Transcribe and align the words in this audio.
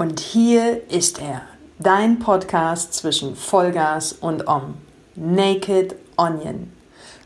Und 0.00 0.18
hier 0.18 0.90
ist 0.90 1.20
er, 1.20 1.42
dein 1.78 2.20
Podcast 2.20 2.94
zwischen 2.94 3.36
Vollgas 3.36 4.14
und 4.14 4.48
Om. 4.48 4.78
Naked 5.14 5.94
Onion. 6.16 6.72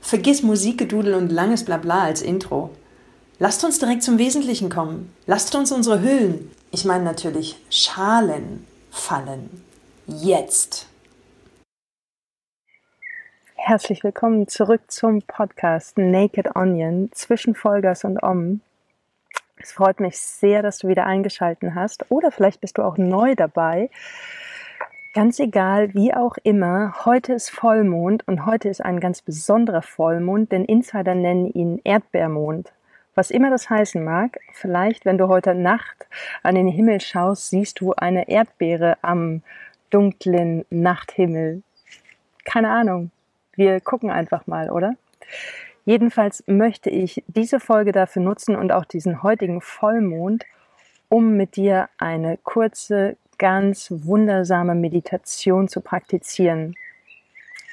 Vergiss 0.00 0.43
Musikgedudel 0.43 1.14
und 1.14 1.30
langes 1.30 1.64
Blabla 1.64 2.02
als 2.02 2.21
Intro. 2.21 2.71
Lasst 3.38 3.62
uns 3.62 3.79
direkt 3.79 4.02
zum 4.02 4.18
Wesentlichen 4.18 4.71
kommen. 4.71 5.14
Lasst 5.24 5.54
uns 5.54 5.71
unsere 5.71 6.02
Hüllen, 6.02 6.50
ich 6.72 6.84
meine 6.84 7.04
natürlich 7.04 7.62
Schalen, 7.71 8.66
fallen. 8.91 9.62
Jetzt. 10.09 10.88
Herzlich 13.54 14.02
willkommen 14.02 14.48
zurück 14.48 14.80
zum 14.88 15.22
Podcast 15.22 15.96
Naked 15.96 16.56
Onion 16.56 17.09
zwischen 17.12 17.54
Vollgas 17.54 18.02
und 18.02 18.20
Om. 18.20 18.62
Es 19.65 19.73
freut 19.73 19.99
mich 19.99 20.19
sehr, 20.19 20.61
dass 20.61 20.77
du 20.77 20.89
wieder 20.89 21.07
eingeschalten 21.07 21.75
hast 21.75 22.11
oder 22.11 22.31
vielleicht 22.31 22.61
bist 22.61 22.77
du 22.77 22.83
auch 22.83 22.99
neu 22.99 23.35
dabei. 23.35 23.89
Ganz 25.14 25.39
egal, 25.41 25.95
wie 25.95 26.13
auch 26.13 26.36
immer, 26.43 27.07
heute 27.07 27.32
ist 27.32 27.49
Vollmond 27.49 28.29
und 28.29 28.45
heute 28.45 28.69
ist 28.69 28.85
ein 28.85 29.00
ganz 29.00 29.22
besonderer 29.22 29.81
Vollmond, 29.81 30.53
denn 30.53 30.67
Insider 30.67 31.14
nennen 31.14 31.46
ihn 31.46 31.81
Erdbeermond. 31.82 32.75
Was 33.14 33.31
immer 33.31 33.48
das 33.48 33.70
heißen 33.70 34.05
mag, 34.05 34.39
vielleicht, 34.53 35.06
wenn 35.06 35.17
du 35.17 35.28
heute 35.28 35.55
Nacht 35.55 36.08
an 36.42 36.56
den 36.56 36.69
Himmel 36.69 37.00
schaust, 37.00 37.48
siehst 37.48 37.81
du 37.81 37.94
eine 37.94 38.28
Erdbeere 38.28 38.98
am 39.00 39.41
dunklen 39.89 40.67
Nachthimmel. 40.69 41.62
Keine 42.44 42.69
Ahnung. 42.69 43.11
Wir 43.55 43.81
gucken 43.81 44.11
einfach 44.11 44.47
mal, 44.47 44.69
oder? 44.69 44.94
Jedenfalls 45.84 46.42
möchte 46.47 46.88
ich 46.88 47.22
diese 47.27 47.61
Folge 47.61 47.92
dafür 47.92 48.22
nutzen 48.22 48.56
und 48.56 48.72
auch 48.72 48.86
diesen 48.86 49.22
heutigen 49.22 49.61
Vollmond, 49.61 50.44
um 51.10 51.36
mit 51.36 51.56
dir 51.56 51.88
eine 51.98 52.38
kurze, 52.38 53.16
ganz 53.36 53.88
wundersame 53.91 54.74
Meditation 54.74 55.69
zu 55.69 55.83
praktizieren. 55.83 56.74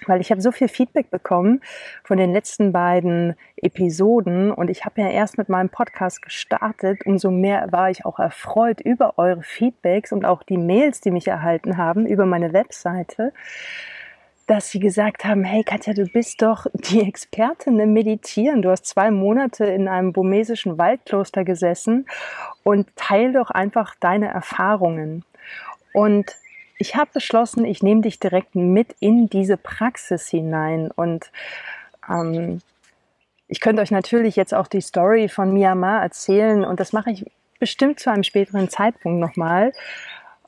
Weil 0.08 0.20
ich 0.20 0.31
habe 0.31 0.42
so 0.42 0.52
viel 0.52 0.68
Feedback 0.68 1.12
bekommen 1.12 1.62
von 2.03 2.18
den 2.18 2.34
letzten 2.34 2.72
beiden 2.73 3.36
Episoden 3.56 4.52
und 4.52 4.70
ich 4.70 4.84
habe 4.84 5.00
ja 5.02 5.09
erst 5.09 5.38
mit 5.38 5.48
meinem 5.48 5.70
Podcast 5.70 6.23
gestartet. 6.23 7.06
Umso 7.06 7.30
mehr 7.30 7.72
war 7.72 7.92
ich 7.92 8.03
auch 8.03 8.18
erfreut 8.20 8.81
über 8.81 9.20
eure 9.20 9.44
Feedbacks 9.44 10.12
und 10.12 10.25
auch 10.25 10.42
die 10.42 10.58
Mails, 10.58 11.02
die 11.02 11.12
mich 11.12 11.28
erhalten 11.28 11.78
haben 11.78 12.08
über 12.08 12.25
meine 12.25 12.52
Webseite 12.52 13.31
dass 14.52 14.70
sie 14.70 14.82
gesagt 14.82 15.24
haben, 15.24 15.46
hey 15.46 15.64
Katja, 15.64 15.94
du 15.94 16.06
bist 16.06 16.42
doch 16.42 16.66
die 16.74 17.00
Expertin 17.08 17.80
im 17.80 17.94
Meditieren. 17.94 18.62
Du 18.62 18.70
hast 18.70 18.86
zwei 18.86 19.10
Monate 19.10 19.64
in 19.64 19.88
einem 19.88 20.12
burmesischen 20.12 20.78
Waldkloster 20.78 21.46
gesessen 21.46 22.06
und 22.64 22.94
teil 22.98 23.32
doch 23.32 23.50
einfach 23.50 23.96
deine 24.02 24.28
Erfahrungen. 24.28 25.24
Und 25.94 26.36
ich 26.78 26.98
habe 26.98 27.12
beschlossen, 27.14 27.64
ich 27.64 27.82
nehme 27.82 28.02
dich 28.02 28.20
direkt 28.20 28.54
mit 28.54 28.94
in 29.00 29.30
diese 29.30 29.56
Praxis 29.56 30.28
hinein. 30.28 30.92
Und 30.92 31.32
ähm, 32.10 32.60
ich 33.48 33.62
könnte 33.62 33.82
euch 33.82 33.92
natürlich 33.92 34.36
jetzt 34.36 34.54
auch 34.54 34.68
die 34.68 34.82
Story 34.82 35.30
von 35.30 35.54
Myanmar 35.54 36.02
erzählen 36.02 36.66
und 36.66 36.82
das 36.82 36.92
mache 36.92 37.12
ich 37.12 37.26
bestimmt 37.58 38.02
zu 38.02 38.12
einem 38.12 38.24
späteren 38.24 38.68
Zeitpunkt 38.68 39.22
nochmal. 39.22 39.72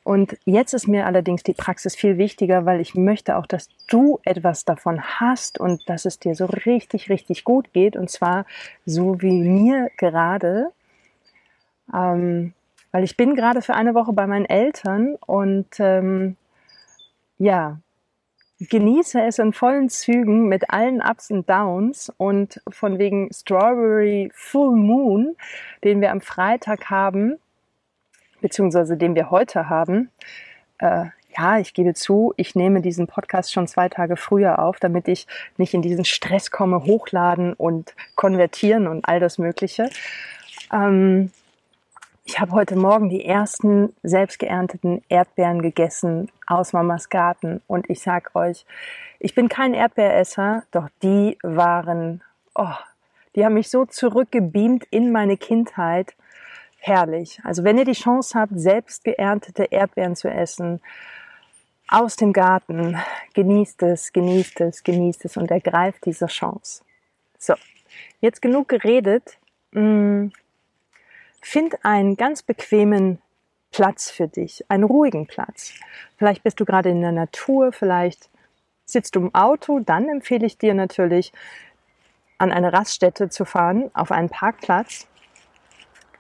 Und 0.04 0.38
jetzt 0.44 0.74
ist 0.74 0.88
mir 0.88 1.06
allerdings 1.06 1.44
die 1.44 1.54
Praxis 1.54 1.96
viel 1.96 2.18
wichtiger, 2.18 2.66
weil 2.66 2.82
ich 2.82 2.94
möchte 2.94 3.38
auch, 3.38 3.48
dass 3.48 3.70
du 3.88 4.20
etwas 4.24 4.66
davon 4.66 5.02
hast 5.02 5.60
und 5.60 5.88
dass 5.88 6.06
es 6.06 6.20
dir 6.20 6.36
so 6.36 6.46
richtig, 6.46 7.10
richtig 7.10 7.46
gut 7.46 7.72
geht. 7.72 7.96
Und 7.96 8.10
zwar 8.10 8.46
so 8.86 9.22
wie 9.22 9.32
mir 9.32 9.90
gerade. 9.98 10.72
Ähm, 11.94 12.54
weil 12.92 13.04
ich 13.04 13.18
bin 13.18 13.36
gerade 13.36 13.62
für 13.62 13.74
eine 13.74 13.96
Woche 13.96 14.14
bei 14.14 14.28
meinen 14.28 14.46
Eltern 14.46 15.16
und 15.26 15.68
ähm, 15.80 16.36
ja, 17.40 17.80
genieße 18.60 19.22
es 19.22 19.40
in 19.40 19.54
vollen 19.54 19.90
Zügen 19.90 20.48
mit 20.48 20.70
allen 20.70 21.02
Ups 21.02 21.32
und 21.32 21.50
Downs 21.50 22.14
und 22.18 22.62
von 22.70 23.00
wegen 23.00 23.30
Strawberry 23.34 24.30
Full 24.34 24.76
Moon, 24.76 25.36
den 25.84 26.02
wir 26.02 26.12
am 26.12 26.22
Freitag 26.22 26.90
haben, 26.90 27.38
beziehungsweise 28.44 28.98
den 28.98 29.16
wir 29.16 29.32
heute 29.32 29.70
haben, 29.70 30.12
äh, 30.80 31.06
ja, 31.36 31.58
ich 31.58 31.74
gebe 31.74 31.94
zu, 31.94 32.34
ich 32.38 32.56
nehme 32.56 32.82
diesen 32.82 33.08
Podcast 33.08 33.52
schon 33.52 33.68
zwei 33.68 33.90
Tage 33.90 34.18
früher 34.18 34.60
auf, 34.60 34.80
damit 34.80 35.08
ich 35.08 35.26
nicht 35.58 35.74
in 35.74 35.82
diesen 35.82 36.06
Stress 36.06 36.52
komme, 36.52 36.84
hochladen 36.84 37.54
und 37.54 37.96
konvertieren 38.16 38.88
und 38.88 39.08
all 39.08 39.20
das 39.20 39.38
Mögliche. 39.38 39.90
Ähm, 40.72 41.32
ich 42.26 42.40
habe 42.40 42.52
heute 42.52 42.76
Morgen 42.76 43.10
die 43.10 43.26
ersten 43.26 43.94
selbst 44.04 44.40
geernteten 44.40 45.02
Erdbeeren 45.10 45.62
gegessen 45.62 46.30
aus 46.46 46.74
Mamas 46.74 47.10
Garten. 47.10 47.62
Und 47.68 47.90
ich 47.90 48.02
sag 48.02 48.36
euch, 48.36 48.66
ich 49.20 49.34
bin 49.34 49.50
kein 49.50 49.74
Erdbeeresser, 49.74 50.64
doch 50.72 50.88
die 51.02 51.38
waren, 51.42 52.22
oh, 52.56 52.76
die 53.36 53.44
haben 53.44 53.56
mich 53.56 53.70
so 53.70 53.86
zurückgebeamt 53.86 54.86
in 54.92 55.12
meine 55.12 55.38
Kindheit 55.38 56.14
herrlich. 56.84 57.40
Also 57.44 57.64
wenn 57.64 57.78
ihr 57.78 57.86
die 57.86 57.94
Chance 57.94 58.38
habt, 58.38 58.52
selbst 58.56 59.04
geerntete 59.04 59.64
Erdbeeren 59.64 60.16
zu 60.16 60.30
essen, 60.30 60.82
aus 61.88 62.16
dem 62.16 62.34
Garten, 62.34 62.98
genießt 63.34 63.84
es, 63.84 64.12
genießt 64.12 64.62
es, 64.62 64.84
genießt 64.84 65.26
es 65.26 65.38
und 65.38 65.50
ergreift 65.52 66.06
diese 66.06 66.28
Chance. 66.28 66.84
So, 67.38 67.54
jetzt 68.20 68.42
genug 68.42 68.68
geredet. 68.68 69.38
Hm, 69.72 70.32
find 71.42 71.86
einen 71.86 72.18
ganz 72.18 72.44
bequemen 72.44 73.20
Platz 73.72 74.12
für 74.12 74.28
dich, 74.28 74.66
einen 74.70 74.84
ruhigen 74.84 75.26
Platz. 75.26 75.74
Vielleicht 76.18 76.44
bist 76.44 76.60
du 76.60 76.66
gerade 76.66 76.90
in 76.90 77.02
der 77.02 77.12
Natur, 77.12 77.72
vielleicht 77.72 78.30
sitzt 78.86 79.16
du 79.16 79.22
im 79.22 79.36
Auto, 79.36 79.80
dann 79.80 80.10
empfehle 80.10 80.46
ich 80.46 80.58
dir 80.58 80.74
natürlich, 80.74 81.32
an 82.38 82.52
eine 82.52 82.74
Raststätte 82.74 83.30
zu 83.30 83.46
fahren, 83.46 83.90
auf 83.94 84.12
einen 84.12 84.30
Parkplatz 84.30 85.08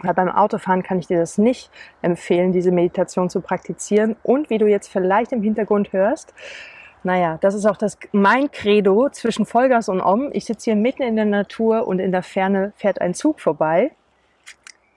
weil 0.03 0.13
beim 0.13 0.29
Autofahren 0.29 0.83
kann 0.83 0.99
ich 0.99 1.07
dir 1.07 1.19
das 1.19 1.37
nicht 1.37 1.71
empfehlen, 2.01 2.51
diese 2.51 2.71
Meditation 2.71 3.29
zu 3.29 3.41
praktizieren. 3.41 4.15
Und 4.21 4.49
wie 4.49 4.57
du 4.57 4.67
jetzt 4.67 4.89
vielleicht 4.91 5.31
im 5.31 5.41
Hintergrund 5.41 5.93
hörst, 5.93 6.33
naja, 7.03 7.37
das 7.41 7.53
ist 7.53 7.65
auch 7.65 7.77
das, 7.77 7.97
mein 8.11 8.49
Credo 8.51 9.09
zwischen 9.09 9.45
Vollgas 9.45 9.89
und 9.89 9.99
Om. 9.99 10.29
Ich 10.31 10.45
sitze 10.45 10.65
hier 10.65 10.75
mitten 10.75 11.03
in 11.03 11.15
der 11.15 11.25
Natur 11.25 11.85
und 11.87 11.99
in 11.99 12.11
der 12.11 12.23
Ferne 12.23 12.71
fährt 12.77 13.01
ein 13.01 13.13
Zug 13.13 13.41
vorbei. 13.41 13.91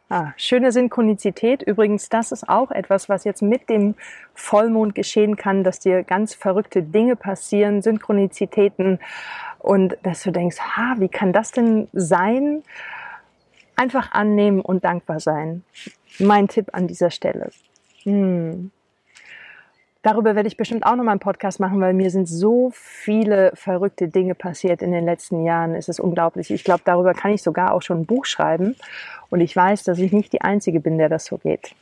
Ah, 0.09 0.33
schöne 0.37 0.71
Synchronizität. 0.71 1.63
Übrigens, 1.63 2.09
das 2.09 2.31
ist 2.31 2.49
auch 2.49 2.71
etwas, 2.71 3.09
was 3.09 3.25
jetzt 3.25 3.43
mit 3.43 3.69
dem 3.69 3.97
Vollmond 4.35 4.95
geschehen 4.95 5.35
kann, 5.35 5.65
dass 5.65 5.81
dir 5.81 6.05
ganz 6.05 6.33
verrückte 6.33 6.85
Dinge 6.85 7.17
passieren, 7.17 7.83
Synchronizitäten 7.83 9.01
und 9.59 9.99
dass 10.05 10.23
du 10.23 10.31
denkst, 10.31 10.59
ha, 10.61 10.95
wie 10.99 11.09
kann 11.09 11.33
das 11.33 11.51
denn 11.51 11.89
sein? 11.93 12.63
Einfach 13.77 14.13
annehmen 14.13 14.61
und 14.61 14.85
dankbar 14.85 15.21
sein. 15.21 15.63
Mein 16.19 16.49
Tipp 16.49 16.71
an 16.73 16.89
dieser 16.89 17.11
Stelle. 17.11 17.51
Hm. 18.05 18.71
Darüber 20.07 20.37
werde 20.37 20.47
ich 20.47 20.57
bestimmt 20.57 20.87
auch 20.87 20.95
noch 20.95 21.03
mal 21.03 21.11
einen 21.11 21.21
Podcast 21.21 21.59
machen, 21.59 21.81
weil 21.81 21.93
mir 21.93 22.11
sind 22.11 22.27
so 22.27 22.71
viele 22.73 23.51
verrückte 23.55 24.07
Dinge 24.07 24.37
passiert 24.37 24.81
in 24.81 24.93
den 24.93 25.05
letzten 25.05 25.45
Jahren. 25.45 25.75
Es 25.75 25.89
ist 25.89 25.99
unglaublich. 25.99 26.53
Ich 26.53 26.63
glaube, 26.63 26.83
darüber 26.85 27.13
kann 27.13 27.33
ich 27.33 27.43
sogar 27.43 27.73
auch 27.73 27.83
schon 27.83 28.03
ein 28.03 28.07
Buch 28.07 28.25
schreiben. 28.25 28.77
Und 29.31 29.41
ich 29.41 29.57
weiß, 29.57 29.83
dass 29.83 29.99
ich 29.99 30.13
nicht 30.13 30.33
die 30.33 30.43
Einzige 30.43 30.79
bin, 30.79 30.97
der 30.97 31.09
das 31.09 31.25
so 31.25 31.39
geht. 31.39 31.75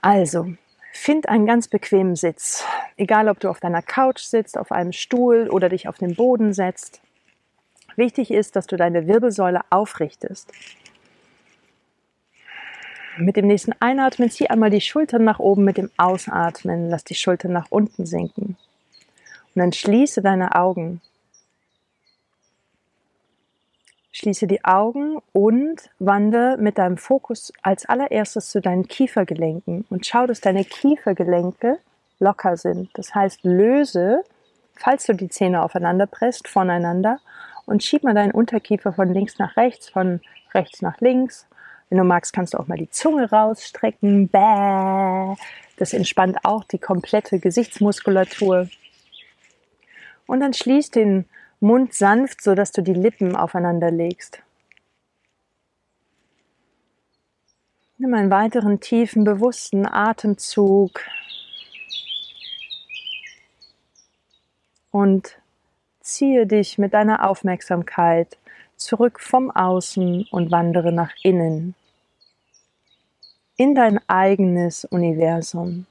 Also, 0.00 0.48
find 0.92 1.28
einen 1.28 1.46
ganz 1.46 1.68
bequemen 1.68 2.16
Sitz. 2.16 2.64
Egal, 2.96 3.28
ob 3.28 3.38
du 3.38 3.48
auf 3.48 3.60
deiner 3.60 3.82
Couch 3.82 4.22
sitzt, 4.22 4.58
auf 4.58 4.72
einem 4.72 4.90
Stuhl 4.90 5.48
oder 5.48 5.68
dich 5.68 5.86
auf 5.86 5.98
den 5.98 6.16
Boden 6.16 6.52
setzt. 6.52 7.00
Wichtig 7.96 8.30
ist, 8.30 8.56
dass 8.56 8.66
du 8.66 8.76
deine 8.76 9.06
Wirbelsäule 9.06 9.60
aufrichtest. 9.70 10.50
Mit 13.18 13.36
dem 13.36 13.46
nächsten 13.46 13.74
Einatmen 13.78 14.30
zieh 14.30 14.48
einmal 14.48 14.70
die 14.70 14.80
Schultern 14.80 15.24
nach 15.24 15.38
oben, 15.38 15.64
mit 15.64 15.76
dem 15.76 15.90
Ausatmen 15.98 16.88
lass 16.88 17.04
die 17.04 17.14
Schultern 17.14 17.52
nach 17.52 17.66
unten 17.70 18.06
sinken. 18.06 18.56
Und 19.54 19.60
dann 19.60 19.72
schließe 19.72 20.22
deine 20.22 20.54
Augen. 20.54 21.02
Schließe 24.12 24.46
die 24.46 24.64
Augen 24.64 25.18
und 25.32 25.90
wandere 25.98 26.56
mit 26.58 26.78
deinem 26.78 26.96
Fokus 26.96 27.52
als 27.62 27.86
allererstes 27.86 28.48
zu 28.50 28.60
deinen 28.60 28.88
Kiefergelenken 28.88 29.84
und 29.90 30.06
schau, 30.06 30.26
dass 30.26 30.40
deine 30.40 30.64
Kiefergelenke 30.64 31.78
locker 32.18 32.56
sind. 32.56 32.90
Das 32.94 33.14
heißt, 33.14 33.40
löse, 33.42 34.22
falls 34.74 35.04
du 35.04 35.14
die 35.14 35.28
Zähne 35.28 35.62
aufeinander 35.62 36.06
presst, 36.06 36.48
voneinander 36.48 37.18
und 37.66 37.82
schieb 37.82 38.02
mal 38.02 38.14
deinen 38.14 38.32
Unterkiefer 38.32 38.92
von 38.92 39.12
links 39.12 39.38
nach 39.38 39.56
rechts, 39.56 39.88
von 39.88 40.20
rechts 40.54 40.82
nach 40.82 41.00
links. 41.00 41.46
Wenn 41.88 41.98
du 41.98 42.04
magst, 42.04 42.32
kannst 42.32 42.54
du 42.54 42.58
auch 42.58 42.68
mal 42.68 42.78
die 42.78 42.90
Zunge 42.90 43.30
rausstrecken. 43.30 44.28
Bäh. 44.28 45.36
Das 45.76 45.92
entspannt 45.92 46.38
auch 46.44 46.64
die 46.64 46.78
komplette 46.78 47.38
Gesichtsmuskulatur. 47.38 48.68
Und 50.26 50.40
dann 50.40 50.54
schließ 50.54 50.90
den 50.90 51.26
Mund 51.60 51.92
sanft, 51.92 52.42
sodass 52.42 52.72
du 52.72 52.82
die 52.82 52.94
Lippen 52.94 53.36
aufeinander 53.36 53.90
legst. 53.90 54.42
Nimm 57.98 58.14
einen 58.14 58.30
weiteren 58.30 58.80
tiefen, 58.80 59.24
bewussten 59.24 59.86
Atemzug 59.86 61.00
und 64.90 65.41
ziehe 66.02 66.46
dich 66.46 66.78
mit 66.78 66.94
deiner 66.94 67.28
Aufmerksamkeit 67.28 68.36
zurück 68.76 69.20
vom 69.20 69.50
Außen 69.50 70.26
und 70.30 70.50
wandere 70.50 70.92
nach 70.92 71.12
innen 71.22 71.74
in 73.56 73.74
dein 73.74 74.00
eigenes 74.08 74.84
Universum. 74.84 75.86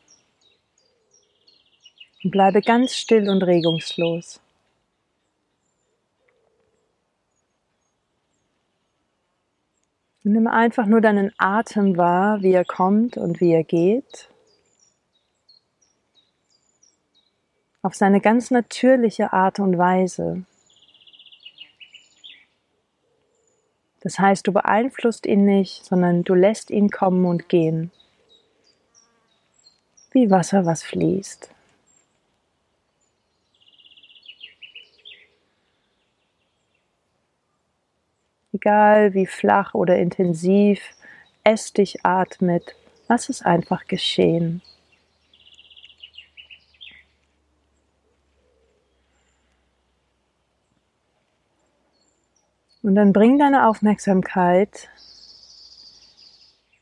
Und 2.23 2.31
bleibe 2.31 2.61
ganz 2.61 2.95
still 2.95 3.29
und 3.29 3.43
regungslos. 3.43 4.41
Nimm 10.23 10.47
einfach 10.47 10.85
nur 10.85 11.01
deinen 11.01 11.31
Atem 11.37 11.97
wahr, 11.97 12.41
wie 12.41 12.53
er 12.53 12.65
kommt 12.65 13.17
und 13.17 13.39
wie 13.41 13.53
er 13.53 13.63
geht. 13.63 14.30
Auf 17.81 17.95
seine 17.95 18.21
ganz 18.21 18.51
natürliche 18.51 19.33
Art 19.33 19.59
und 19.59 19.77
Weise. 19.77 20.43
Das 24.01 24.19
heißt, 24.19 24.47
du 24.47 24.53
beeinflusst 24.53 25.25
ihn 25.25 25.45
nicht, 25.45 25.85
sondern 25.85 26.23
du 26.23 26.33
lässt 26.33 26.71
ihn 26.71 26.89
kommen 26.89 27.25
und 27.25 27.49
gehen. 27.49 27.91
Wie 30.11 30.29
Wasser, 30.29 30.65
was 30.65 30.83
fließt. 30.83 31.51
egal 38.61 39.13
wie 39.15 39.25
flach 39.25 39.73
oder 39.73 39.97
intensiv 39.97 40.81
es 41.43 41.73
dich 41.73 42.05
atmet, 42.05 42.75
lass 43.07 43.29
es 43.29 43.41
einfach 43.41 43.87
geschehen. 43.87 44.61
Und 52.83 52.95
dann 52.95 53.13
bring 53.13 53.37
deine 53.37 53.67
Aufmerksamkeit 53.67 54.89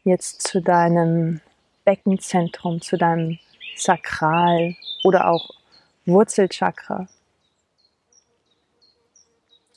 jetzt 0.03 0.47
zu 0.47 0.61
deinem 0.61 1.41
Beckenzentrum, 1.83 2.81
zu 2.81 2.97
deinem 2.97 3.37
Sakral 3.75 4.75
oder 5.03 5.27
auch 5.29 5.49
Wurzelchakra. 6.05 7.07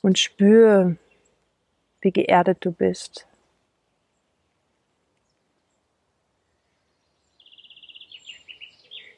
Und 0.01 0.17
spür, 0.19 0.95
wie 2.01 2.11
geerdet 2.11 2.57
du 2.61 2.71
bist. 2.71 3.25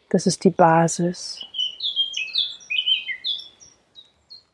Das 0.09 0.27
ist 0.27 0.43
die 0.43 0.51
Basis. 0.51 1.45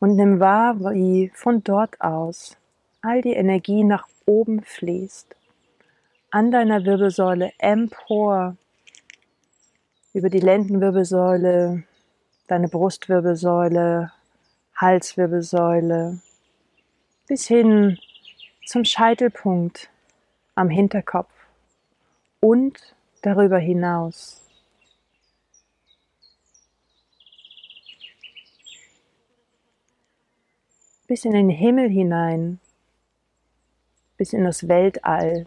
Und 0.02 0.16
nimm 0.16 0.40
wahr, 0.40 0.80
wie 0.80 1.30
von 1.32 1.62
dort 1.62 2.00
aus 2.00 2.56
all 3.02 3.22
die 3.22 3.34
Energie 3.34 3.84
nach 3.84 4.08
oben 4.26 4.60
fließt, 4.60 5.36
an 6.32 6.50
deiner 6.50 6.84
Wirbelsäule 6.84 7.52
empor, 7.58 8.56
über 10.12 10.28
die 10.28 10.40
Lendenwirbelsäule, 10.40 11.84
deine 12.48 12.66
Brustwirbelsäule, 12.68 14.10
Halswirbelsäule, 14.74 16.18
bis 17.28 17.46
hin 17.46 17.96
zum 18.66 18.84
Scheitelpunkt 18.84 19.88
am 20.56 20.68
Hinterkopf 20.68 21.30
und 22.40 22.96
darüber 23.22 23.58
hinaus. 23.58 24.41
Bis 31.12 31.26
in 31.26 31.32
den 31.32 31.50
Himmel 31.50 31.90
hinein, 31.90 32.58
bis 34.16 34.32
in 34.32 34.44
das 34.44 34.66
Weltall, 34.66 35.46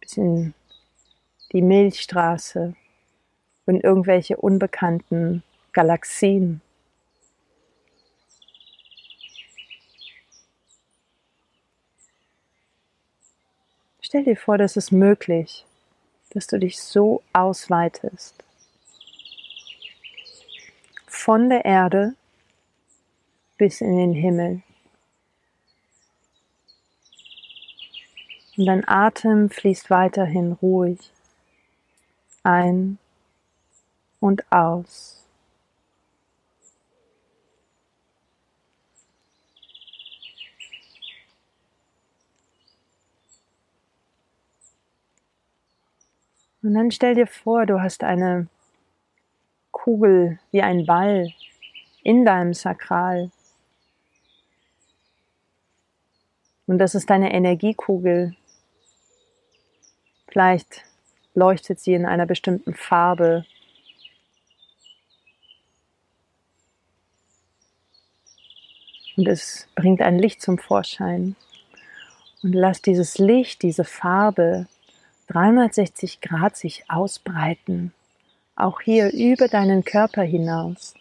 bis 0.00 0.16
in 0.16 0.54
die 1.52 1.60
Milchstraße 1.60 2.74
und 3.66 3.84
irgendwelche 3.84 4.38
unbekannten 4.38 5.42
Galaxien. 5.74 6.62
Stell 14.00 14.24
dir 14.24 14.36
vor, 14.38 14.56
dass 14.56 14.76
es 14.76 14.90
möglich, 14.90 15.66
dass 16.30 16.46
du 16.46 16.58
dich 16.58 16.80
so 16.80 17.22
ausweitest. 17.34 18.43
Von 21.16 21.48
der 21.48 21.64
Erde 21.64 22.16
bis 23.56 23.80
in 23.80 23.96
den 23.96 24.12
Himmel. 24.12 24.62
Und 28.58 28.66
dein 28.66 28.86
Atem 28.86 29.48
fließt 29.48 29.88
weiterhin 29.90 30.52
ruhig 30.52 31.12
ein 32.42 32.98
und 34.20 34.44
aus. 34.52 35.24
Und 46.62 46.74
dann 46.74 46.90
stell 46.90 47.14
dir 47.14 47.26
vor, 47.26 47.66
du 47.66 47.80
hast 47.80 48.02
eine 48.02 48.48
Kugel 49.84 50.38
wie 50.50 50.62
ein 50.62 50.86
Ball 50.86 51.30
in 52.02 52.24
deinem 52.24 52.54
Sakral. 52.54 53.30
Und 56.66 56.78
das 56.78 56.94
ist 56.94 57.10
deine 57.10 57.34
Energiekugel. 57.34 58.34
Vielleicht 60.28 60.86
leuchtet 61.34 61.80
sie 61.80 61.92
in 61.92 62.06
einer 62.06 62.24
bestimmten 62.24 62.72
Farbe. 62.72 63.44
Und 69.18 69.28
es 69.28 69.68
bringt 69.74 70.00
ein 70.00 70.18
Licht 70.18 70.40
zum 70.40 70.56
Vorschein. 70.56 71.36
Und 72.42 72.54
lass 72.54 72.80
dieses 72.80 73.18
Licht, 73.18 73.60
diese 73.60 73.84
Farbe 73.84 74.66
360 75.26 76.22
Grad 76.22 76.56
sich 76.56 76.84
ausbreiten, 76.88 77.92
auch 78.56 78.80
hier 78.80 79.12
über 79.12 79.48
deinen 79.48 79.84
Körper 79.84 80.22
hinaus. 80.22 80.94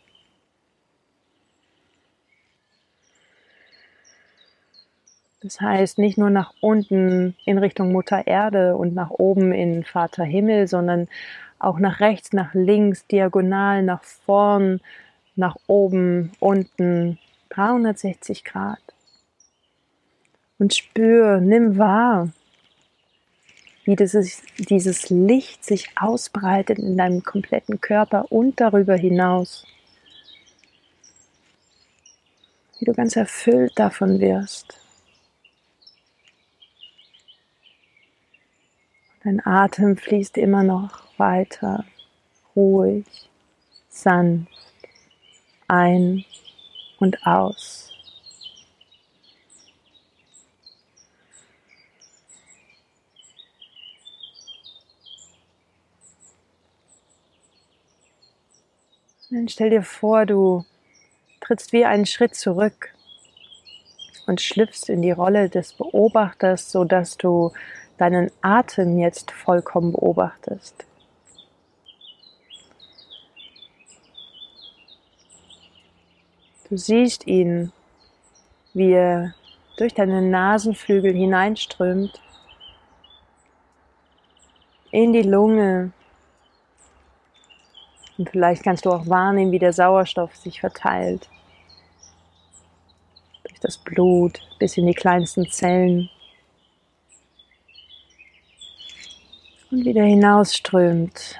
Das 5.41 5.59
heißt, 5.59 5.97
nicht 5.97 6.17
nur 6.17 6.29
nach 6.29 6.53
unten 6.61 7.35
in 7.45 7.57
Richtung 7.57 7.91
Mutter 7.91 8.25
Erde 8.27 8.77
und 8.77 8.95
nach 8.95 9.09
oben 9.09 9.51
in 9.51 9.83
Vater 9.83 10.23
Himmel, 10.23 10.67
sondern 10.67 11.09
auch 11.59 11.79
nach 11.79 11.99
rechts, 11.99 12.31
nach 12.31 12.53
links, 12.53 13.05
diagonal, 13.07 13.83
nach 13.83 14.03
vorn, 14.03 14.79
nach 15.35 15.57
oben, 15.67 16.31
unten, 16.39 17.19
360 17.49 18.45
Grad. 18.45 18.79
Und 20.59 20.73
spür, 20.73 21.41
nimm 21.41 21.77
wahr, 21.77 22.29
wie 23.85 23.95
dieses, 23.95 24.41
dieses 24.57 25.09
Licht 25.09 25.63
sich 25.65 25.89
ausbreitet 25.97 26.79
in 26.79 26.97
deinem 26.97 27.23
kompletten 27.23 27.81
Körper 27.81 28.31
und 28.31 28.59
darüber 28.59 28.95
hinaus. 28.95 29.65
Wie 32.79 32.85
du 32.85 32.93
ganz 32.93 33.15
erfüllt 33.15 33.73
davon 33.75 34.19
wirst. 34.19 34.79
Dein 39.23 39.45
Atem 39.45 39.95
fließt 39.95 40.37
immer 40.37 40.63
noch 40.63 41.03
weiter, 41.17 41.85
ruhig, 42.55 43.05
sanft, 43.87 44.49
ein 45.67 46.25
und 46.99 47.25
aus. 47.25 47.82
Dann 59.33 59.49
stell 59.49 59.71
dir 59.71 59.81
vor, 59.81 60.27
du 60.27 60.63
trittst 61.41 61.73
wie 61.73 61.85
einen 61.85 62.05
Schritt 62.05 62.35
zurück 62.35 62.93
und 64.27 64.39
schlüpfst 64.41 64.89
in 64.89 65.01
die 65.01 65.09
Rolle 65.09 65.49
des 65.49 65.73
Beobachters, 65.73 66.71
sodass 66.71 67.17
du 67.17 67.51
deinen 67.97 68.29
Atem 68.41 68.99
jetzt 68.99 69.31
vollkommen 69.31 69.93
beobachtest. 69.93 70.85
Du 76.69 76.77
siehst 76.77 77.25
ihn, 77.25 77.71
wie 78.75 78.91
er 78.91 79.33
durch 79.77 79.95
deine 79.95 80.21
Nasenflügel 80.21 81.11
hineinströmt 81.11 82.21
in 84.91 85.11
die 85.11 85.23
Lunge. 85.23 85.91
Und 88.17 88.29
vielleicht 88.29 88.63
kannst 88.63 88.85
du 88.85 88.91
auch 88.91 89.07
wahrnehmen, 89.07 89.51
wie 89.51 89.59
der 89.59 89.73
Sauerstoff 89.73 90.35
sich 90.35 90.59
verteilt. 90.59 91.29
Durch 93.43 93.59
das 93.59 93.77
Blut 93.77 94.39
bis 94.59 94.77
in 94.77 94.85
die 94.85 94.93
kleinsten 94.93 95.49
Zellen. 95.49 96.09
Und 99.71 99.85
wieder 99.85 100.03
hinausströmt 100.03 101.39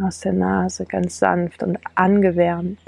aus 0.00 0.20
der 0.20 0.32
Nase 0.32 0.84
ganz 0.86 1.18
sanft 1.18 1.62
und 1.62 1.78
angewärmt. 1.94 2.80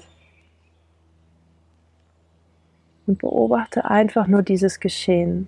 Und 3.06 3.18
beobachte 3.18 3.84
einfach 3.84 4.26
nur 4.26 4.42
dieses 4.42 4.80
Geschehen. 4.80 5.46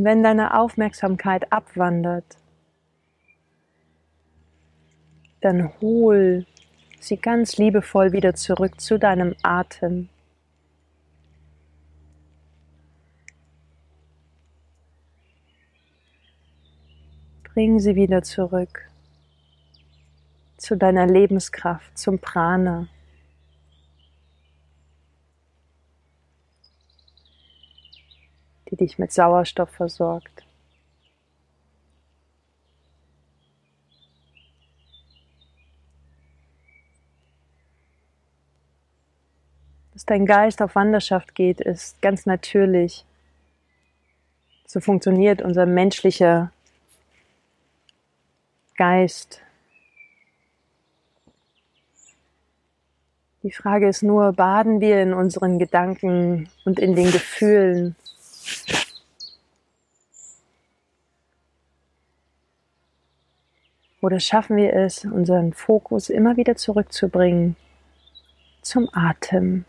Und 0.00 0.06
wenn 0.06 0.22
deine 0.22 0.58
Aufmerksamkeit 0.58 1.52
abwandert, 1.52 2.38
dann 5.42 5.78
hol 5.82 6.46
sie 7.00 7.18
ganz 7.18 7.58
liebevoll 7.58 8.12
wieder 8.12 8.34
zurück 8.34 8.80
zu 8.80 8.98
deinem 8.98 9.34
Atem. 9.42 10.08
Bring 17.52 17.78
sie 17.78 17.94
wieder 17.94 18.22
zurück 18.22 18.88
zu 20.56 20.78
deiner 20.78 21.06
Lebenskraft, 21.06 21.98
zum 21.98 22.18
Prana. 22.18 22.88
Die 28.70 28.76
dich 28.76 28.98
mit 28.98 29.12
Sauerstoff 29.12 29.70
versorgt. 29.70 30.44
Dass 39.92 40.06
dein 40.06 40.24
Geist 40.24 40.62
auf 40.62 40.76
Wanderschaft 40.76 41.34
geht, 41.34 41.60
ist 41.60 42.00
ganz 42.00 42.24
natürlich. 42.24 43.04
So 44.66 44.80
funktioniert 44.80 45.42
unser 45.42 45.66
menschlicher 45.66 46.52
Geist. 48.76 49.42
Die 53.42 53.52
Frage 53.52 53.88
ist 53.88 54.02
nur, 54.02 54.32
baden 54.32 54.80
wir 54.80 55.02
in 55.02 55.12
unseren 55.12 55.58
Gedanken 55.58 56.48
und 56.64 56.78
in 56.78 56.94
den 56.94 57.10
Gefühlen 57.10 57.96
oder 64.00 64.20
schaffen 64.20 64.56
wir 64.56 64.72
es, 64.72 65.04
unseren 65.04 65.52
Fokus 65.52 66.08
immer 66.08 66.36
wieder 66.36 66.56
zurückzubringen 66.56 67.56
zum 68.62 68.88
Atem, 68.92 69.64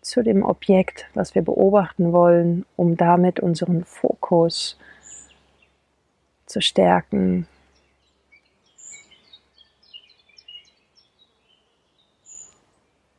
zu 0.00 0.22
dem 0.22 0.42
Objekt, 0.42 1.06
was 1.14 1.34
wir 1.34 1.42
beobachten 1.42 2.12
wollen, 2.12 2.66
um 2.76 2.96
damit 2.96 3.40
unseren 3.40 3.84
Fokus 3.84 4.78
zu 6.46 6.60
stärken. 6.60 7.46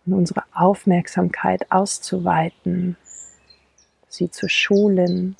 Und 0.05 0.13
unsere 0.13 0.43
Aufmerksamkeit 0.53 1.71
auszuweiten 1.71 2.97
sie 4.09 4.29
zu 4.29 4.49
schulen. 4.49 5.37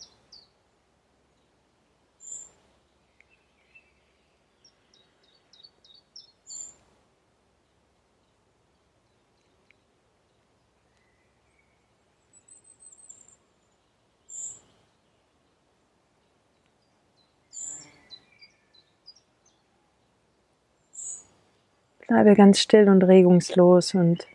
Bleibe 22.14 22.36
ganz 22.36 22.60
still 22.60 22.90
und 22.90 23.02
regungslos 23.02 23.96
und 23.96 24.28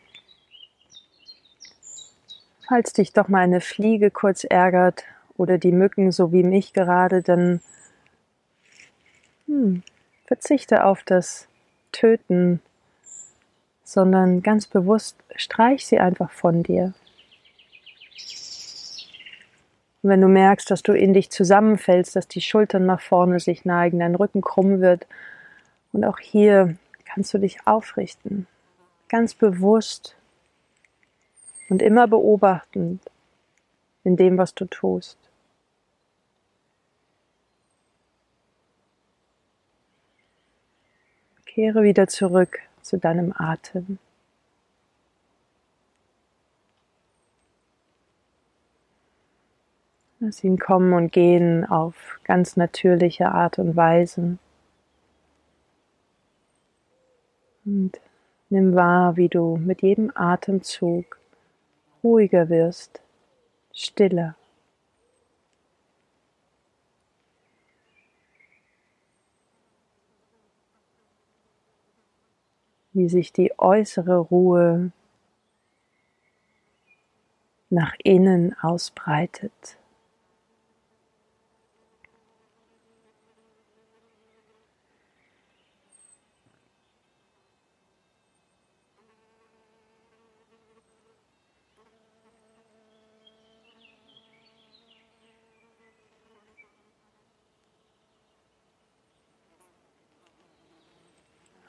Falls 2.66 2.92
dich 2.92 3.12
doch 3.12 3.28
mal 3.28 3.42
eine 3.42 3.60
Fliege 3.60 4.10
kurz 4.10 4.42
ärgert 4.42 5.04
oder 5.36 5.58
die 5.58 5.70
Mücken, 5.70 6.10
so 6.10 6.32
wie 6.32 6.42
mich 6.42 6.72
gerade, 6.72 7.22
dann 7.22 7.60
hm, 9.46 9.84
verzichte 10.26 10.84
auf 10.84 11.04
das 11.04 11.46
Töten, 11.92 12.60
sondern 13.84 14.42
ganz 14.42 14.66
bewusst 14.66 15.16
streich 15.36 15.86
sie 15.86 16.00
einfach 16.00 16.32
von 16.32 16.64
dir. 16.64 16.94
Und 20.02 20.10
wenn 20.10 20.20
du 20.20 20.26
merkst, 20.26 20.68
dass 20.68 20.82
du 20.82 20.94
in 20.94 21.14
dich 21.14 21.30
zusammenfällst, 21.30 22.16
dass 22.16 22.26
die 22.26 22.40
Schultern 22.40 22.86
nach 22.86 23.00
vorne 23.00 23.38
sich 23.38 23.64
neigen, 23.64 24.00
dein 24.00 24.16
Rücken 24.16 24.40
krumm 24.40 24.80
wird, 24.80 25.06
und 25.92 26.04
auch 26.04 26.18
hier 26.18 26.76
kannst 27.08 27.32
du 27.34 27.38
dich 27.38 27.66
aufrichten, 27.66 28.46
ganz 29.08 29.34
bewusst 29.34 30.16
und 31.68 31.82
immer 31.82 32.06
beobachtend 32.06 33.02
in 34.04 34.16
dem, 34.16 34.38
was 34.38 34.54
du 34.54 34.66
tust. 34.66 35.18
Kehre 41.46 41.82
wieder 41.82 42.06
zurück 42.06 42.60
zu 42.82 42.98
deinem 42.98 43.32
Atem. 43.36 43.98
Lass 50.20 50.42
ihn 50.42 50.58
kommen 50.58 50.92
und 50.92 51.12
gehen 51.12 51.64
auf 51.64 52.20
ganz 52.24 52.56
natürliche 52.56 53.30
Art 53.30 53.58
und 53.58 53.76
Weise. 53.76 54.38
Und 57.68 58.00
nimm 58.48 58.74
wahr, 58.74 59.18
wie 59.18 59.28
du 59.28 59.58
mit 59.58 59.82
jedem 59.82 60.10
Atemzug 60.14 61.20
ruhiger 62.02 62.48
wirst, 62.48 63.02
stiller. 63.74 64.36
Wie 72.94 73.10
sich 73.10 73.34
die 73.34 73.52
äußere 73.58 74.16
Ruhe 74.16 74.92
nach 77.68 77.92
innen 78.02 78.56
ausbreitet. 78.62 79.76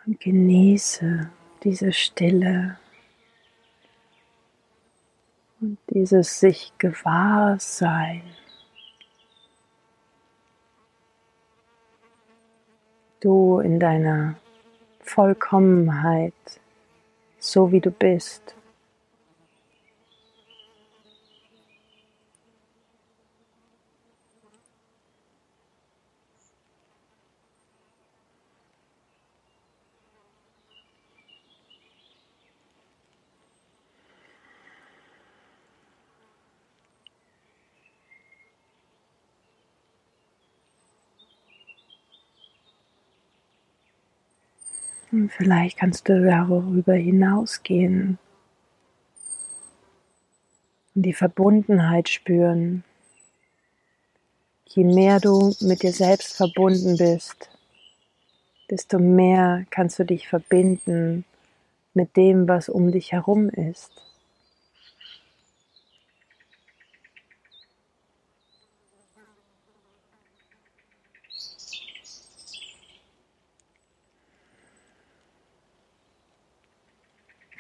Und 0.09 0.19
genieße 0.19 1.29
diese 1.63 1.93
Stille 1.93 2.79
und 5.61 5.77
dieses 5.91 6.39
sich 6.39 6.73
gewahr 6.79 7.59
sein. 7.59 8.23
Du 13.19 13.59
in 13.59 13.79
deiner 13.79 14.39
Vollkommenheit, 15.01 16.33
so 17.37 17.71
wie 17.71 17.79
du 17.79 17.91
bist. 17.91 18.55
Vielleicht 45.27 45.77
kannst 45.77 46.07
du 46.07 46.23
darüber 46.23 46.93
hinausgehen 46.93 48.17
und 50.95 51.05
die 51.05 51.13
Verbundenheit 51.13 52.09
spüren. 52.09 52.83
Je 54.65 54.83
mehr 54.83 55.19
du 55.19 55.55
mit 55.61 55.83
dir 55.83 55.91
selbst 55.91 56.38
verbunden 56.38 56.97
bist, 56.97 57.49
desto 58.69 58.99
mehr 58.99 59.65
kannst 59.69 59.97
du 59.99 60.05
dich 60.05 60.27
verbinden 60.27 61.25
mit 61.93 62.15
dem, 62.15 62.47
was 62.47 62.69
um 62.69 62.91
dich 62.91 63.11
herum 63.11 63.49
ist. 63.49 64.08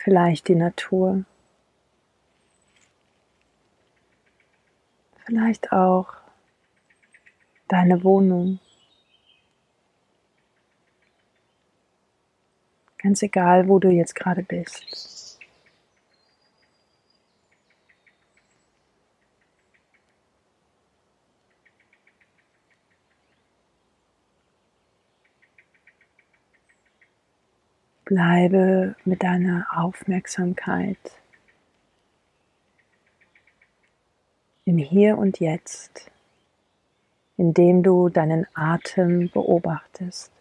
Vielleicht 0.01 0.47
die 0.47 0.55
Natur. 0.55 1.25
Vielleicht 5.25 5.73
auch 5.73 6.07
deine 7.67 8.01
Wohnung. 8.03 8.59
Ganz 12.97 13.21
egal, 13.21 13.67
wo 13.67 13.79
du 13.79 13.89
jetzt 13.89 14.15
gerade 14.15 14.41
bist. 14.41 15.18
Bleibe 28.09 28.95
mit 29.05 29.21
deiner 29.21 29.67
Aufmerksamkeit 29.71 30.97
im 34.65 34.79
Hier 34.79 35.15
und 35.15 35.39
Jetzt, 35.39 36.09
indem 37.37 37.83
du 37.83 38.09
deinen 38.09 38.47
Atem 38.55 39.29
beobachtest. 39.29 40.31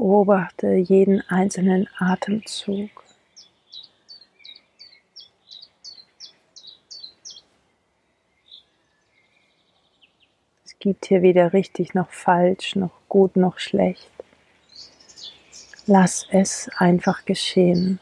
Beobachte 0.00 0.76
jeden 0.76 1.20
einzelnen 1.28 1.86
Atemzug. 1.98 2.88
Es 10.64 10.78
gibt 10.78 11.04
hier 11.04 11.20
weder 11.20 11.52
richtig 11.52 11.92
noch 11.92 12.08
falsch, 12.08 12.76
noch 12.76 12.98
gut 13.10 13.36
noch 13.36 13.58
schlecht. 13.58 14.10
Lass 15.84 16.26
es 16.30 16.70
einfach 16.78 17.26
geschehen. 17.26 18.00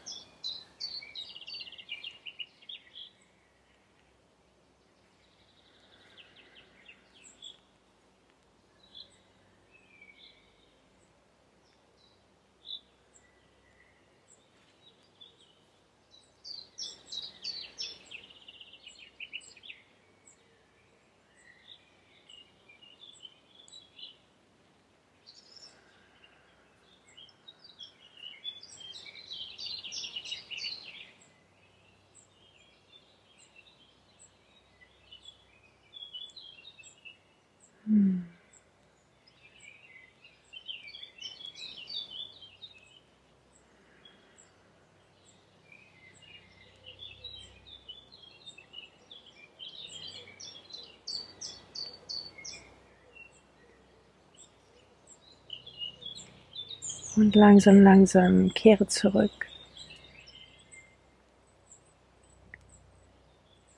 Und 57.19 57.35
langsam, 57.35 57.83
langsam 57.83 58.53
kehre 58.53 58.87
zurück. 58.87 59.45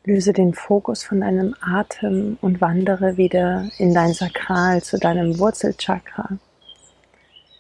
Löse 0.06 0.32
den 0.32 0.54
Fokus 0.54 1.04
von 1.04 1.22
deinem 1.22 1.56
Atem 1.60 2.38
und 2.42 2.62
wandere 2.62 3.18
wieder 3.18 3.68
in 3.80 3.96
dein 3.96 4.14
Sakral, 4.14 4.84
zu 4.84 5.00
deinem 5.00 5.40
Wurzelchakra, 5.40 6.38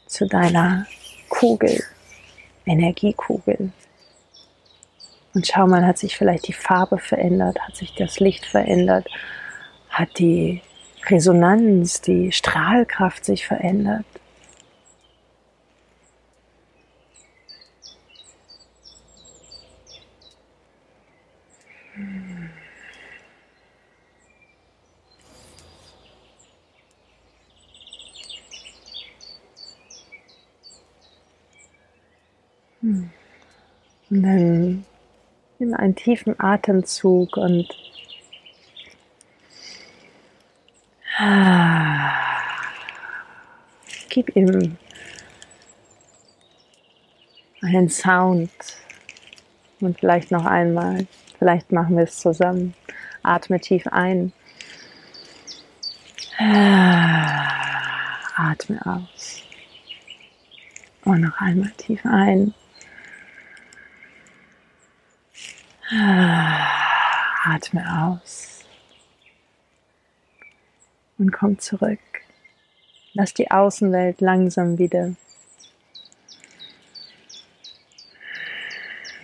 zu 0.06 0.28
deiner 0.28 0.86
Kugel, 1.30 1.84
Energiekugel. 2.68 3.72
Und 5.34 5.48
schau 5.48 5.66
mal, 5.66 5.84
hat 5.84 5.98
sich 5.98 6.16
vielleicht 6.16 6.48
die 6.48 6.54
Farbe 6.54 7.00
verändert, 7.00 7.60
hat 7.60 7.76
sich 7.76 7.96
das 7.96 8.20
Licht 8.20 8.46
verändert, 8.46 9.08
hat 9.90 10.20
die 10.20 10.62
Resonanz, 11.08 12.02
die 12.02 12.32
Strahlkraft 12.32 13.26
sich 13.26 13.48
verändert. 13.48 14.06
Und 34.10 34.24
dann 34.24 34.86
nimm 35.60 35.74
einen 35.74 35.96
tiefen 35.96 36.40
Atemzug 36.40 37.38
und 37.38 37.68
gib 44.10 44.36
ihm 44.36 44.78
einen 47.62 47.90
Sound 47.90 48.52
und 49.80 50.00
vielleicht 50.00 50.32
noch 50.32 50.46
einmal. 50.46 51.06
Vielleicht 51.38 51.72
machen 51.72 51.96
wir 51.96 52.04
es 52.04 52.20
zusammen. 52.20 52.74
Atme 53.24 53.60
tief 53.60 53.88
ein. 53.88 54.34
Atme 58.36 58.80
aus. 58.86 59.42
Und 61.06 61.22
noch 61.22 61.40
einmal 61.40 61.72
tief 61.78 62.02
ein. 62.04 62.54
Atme 65.94 67.84
aus 68.02 68.64
und 71.18 71.32
komm 71.32 71.60
zurück. 71.60 72.00
Lass 73.14 73.34
die 73.34 73.52
Außenwelt 73.52 74.22
langsam 74.22 74.78
wieder 74.78 75.16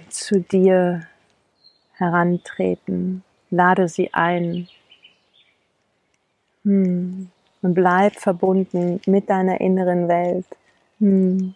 zu 0.09 0.41
dir 0.41 1.07
herantreten. 1.93 3.23
Lade 3.49 3.87
sie 3.87 4.13
ein. 4.13 4.67
Hm. 6.63 7.29
Und 7.61 7.73
bleib 7.73 8.15
verbunden 8.17 8.99
mit 9.05 9.29
deiner 9.29 9.61
inneren 9.61 10.09
Welt. 10.09 10.45
Hm. 10.99 11.55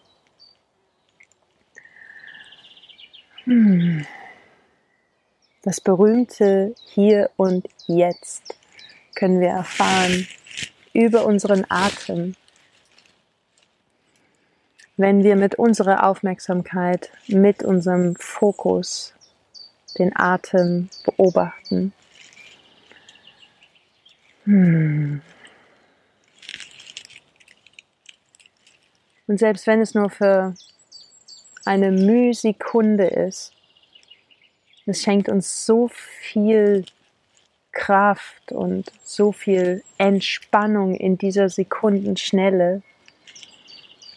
Hm. 3.43 4.05
Das 5.63 5.79
berühmte 5.79 6.73
Hier 6.87 7.29
und 7.37 7.67
Jetzt 7.85 8.55
können 9.13 9.39
wir 9.39 9.49
erfahren 9.49 10.27
über 10.91 11.25
unseren 11.25 11.65
Atem. 11.69 12.35
Wenn 14.97 15.23
wir 15.23 15.35
mit 15.35 15.55
unserer 15.55 16.07
Aufmerksamkeit, 16.07 17.11
mit 17.27 17.63
unserem 17.63 18.15
Fokus 18.15 19.13
den 19.99 20.15
Atem 20.15 20.89
beobachten. 21.03 21.93
Hm. 24.45 25.21
Und 29.27 29.37
selbst 29.37 29.67
wenn 29.67 29.79
es 29.79 29.93
nur 29.93 30.09
für 30.09 30.55
eine 31.65 31.91
Mühsekunde 31.91 33.05
ist, 33.05 33.53
es 34.85 35.01
schenkt 35.01 35.29
uns 35.29 35.65
so 35.65 35.89
viel 35.89 36.85
Kraft 37.71 38.51
und 38.51 38.91
so 39.03 39.31
viel 39.31 39.83
Entspannung 39.97 40.95
in 40.95 41.17
dieser 41.17 41.49
Sekundenschnelle, 41.49 42.81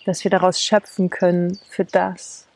dass 0.07 0.25
wir 0.25 0.31
daraus 0.31 0.61
schöpfen 0.61 1.11
können 1.11 1.59
für 1.69 1.85
das, 1.85 2.47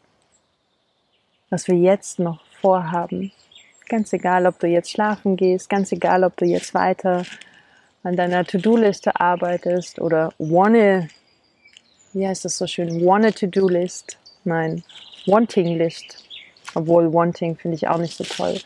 was 1.51 1.69
wir 1.69 1.77
jetzt 1.77 2.19
noch 2.19 2.45
vorhaben. 2.61 3.33
Ganz 3.89 4.13
egal, 4.13 4.47
ob 4.47 4.59
du 4.59 4.67
jetzt 4.67 4.91
schlafen 4.91 5.37
gehst, 5.37 5.71
ganz 5.71 5.93
egal, 5.93 6.25
ob 6.25 6.37
du 6.37 6.45
jetzt 6.45 6.75
weiter 6.75 7.25
an 8.03 8.17
deiner 8.17 8.45
To-Do-Liste 8.45 9.19
arbeitest 9.19 9.99
oder 10.01 10.33
wanna, 10.39 11.09
wie 12.13 12.27
heißt 12.27 12.45
das 12.45 12.59
so 12.59 12.67
schön, 12.67 13.05
wanna 13.05 13.31
To-Do-List, 13.31 14.19
nein, 14.45 14.83
Wanting-List, 15.27 16.28
obwohl 16.79 17.13
Wanting 17.13 17.57
finde 17.57 17.77
ich 17.77 17.89
auch 17.89 17.99
nicht 17.99 18.17
so 18.17 18.25
toll. 18.25 18.59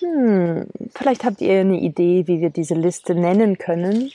Hm, 0.00 0.66
vielleicht 0.94 1.24
habt 1.24 1.40
ihr 1.40 1.60
eine 1.60 1.78
Idee, 1.78 2.26
wie 2.26 2.40
wir 2.40 2.50
diese 2.50 2.74
Liste 2.74 3.14
nennen 3.14 3.58
können. 3.58 4.10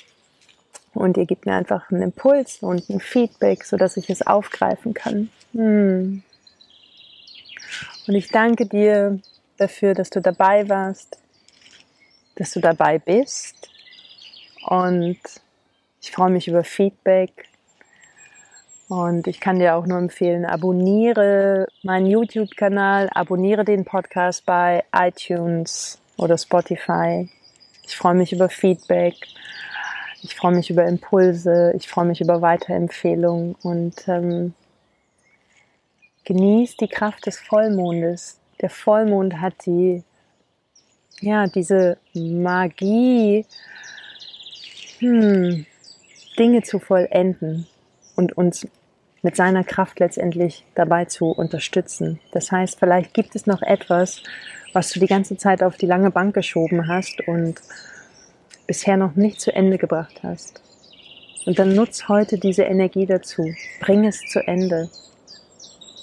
Und 0.93 1.17
ihr 1.17 1.25
gebt 1.25 1.45
mir 1.45 1.54
einfach 1.54 1.91
einen 1.91 2.02
Impuls 2.02 2.58
und 2.62 2.89
ein 2.89 2.99
Feedback, 2.99 3.63
sodass 3.63 3.95
ich 3.95 4.10
es 4.10 4.25
aufgreifen 4.25 4.93
kann. 4.93 5.30
Hm. 5.54 6.23
Und 8.08 8.15
ich 8.15 8.30
danke 8.30 8.65
dir 8.65 9.19
dafür, 9.58 9.93
dass 9.93 10.10
du 10.10 10.19
dabei 10.19 10.67
warst, 10.67 11.19
dass 12.36 12.52
du 12.52 12.60
dabei 12.60 12.97
bist. 12.97 13.69
Und 14.65 15.19
ich 16.02 16.12
freue 16.12 16.32
mich 16.32 16.47
über 16.47 16.63
Feedback. 16.63 17.49
Und 18.89 19.28
ich 19.28 19.39
kann 19.39 19.60
dir 19.60 19.75
auch 19.75 19.86
nur 19.86 19.99
empfehlen, 19.99 20.45
abonniere 20.45 21.67
meinen 21.84 22.08
YouTube-Kanal, 22.08 23.08
abonniere 23.13 23.63
den 23.63 23.86
Podcast 23.86 24.47
bei 24.47 24.84
iTunes 24.91 25.99
oder 26.17 26.39
Spotify. 26.39 27.30
Ich 27.86 27.95
freue 27.95 28.15
mich 28.15 28.34
über 28.34 28.49
Feedback. 28.49 29.13
Ich 30.23 30.36
freue 30.36 30.56
mich 30.56 30.71
über 30.71 30.86
Impulse. 30.86 31.71
Ich 31.78 31.88
freue 31.88 32.06
mich 32.06 32.19
über 32.19 32.41
Weiterempfehlungen 32.41 33.56
und 33.62 34.08
ähm, 34.08 34.56
genieß 36.25 36.78
die 36.78 36.88
Kraft 36.88 37.28
des 37.28 37.38
Vollmondes. 37.38 38.39
Der 38.60 38.71
Vollmond 38.71 39.39
hat 39.39 39.54
die, 39.67 40.04
ja, 41.21 41.45
diese 41.45 41.99
Magie, 42.15 43.45
hm, 44.97 45.67
Dinge 46.39 46.63
zu 46.63 46.80
vollenden 46.80 47.67
und 48.15 48.36
uns 48.36 48.67
mit 49.21 49.36
seiner 49.36 49.63
Kraft 49.63 49.99
letztendlich 49.99 50.65
dabei 50.75 51.05
zu 51.05 51.27
unterstützen. 51.32 52.19
Das 52.32 52.51
heißt, 52.51 52.79
vielleicht 52.79 53.13
gibt 53.13 53.36
es 53.36 53.47
noch 53.47 53.62
etwas, 53.62 54.23
was 54.73 54.91
du 54.91 54.99
die 54.99 55.08
ganze 55.08 55.38
Zeit 55.38 55.63
auf 55.63 55.77
die 55.77 55.86
lange 55.86 56.12
Bank 56.12 56.34
geschoben 56.34 56.88
hast 56.88 57.27
und 57.27 57.55
bisher 58.67 58.97
noch 58.97 59.15
nicht 59.15 59.41
zu 59.41 59.53
Ende 59.53 59.77
gebracht 59.77 60.21
hast. 60.23 60.62
Und 61.45 61.58
dann 61.58 61.73
nutz 61.73 62.08
heute 62.08 62.38
diese 62.38 62.63
Energie 62.63 63.05
dazu. 63.05 63.53
Bring 63.79 64.05
es 64.05 64.21
zu 64.32 64.45
Ende. 64.45 64.89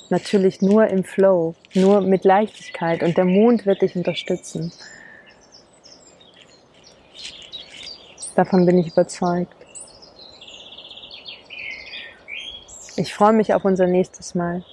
Natürlich 0.09 0.62
nur 0.62 0.87
im 0.88 1.05
Flow, 1.05 1.55
nur 1.74 2.00
mit 2.00 2.24
Leichtigkeit 2.24 3.02
und 3.02 3.16
der 3.16 3.24
Mond 3.24 3.66
wird 3.66 3.83
dich 3.83 3.96
unterstützen. 3.96 4.72
Davon 8.35 8.66
bin 8.66 8.79
ich 8.79 8.88
überzeugt. 8.88 9.65
Ich 12.98 13.12
freue 13.12 13.35
mich 13.35 13.52
auf 13.52 13.66
unser 13.66 13.87
nächstes 13.87 14.35
Mal. 14.35 14.64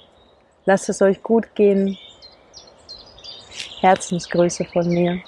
Lasst 0.64 0.88
es 0.88 1.02
euch 1.02 1.22
gut 1.22 1.54
gehen. 1.54 1.98
Herzensgrüße 3.80 4.64
von 4.64 4.88
mir. 4.88 5.20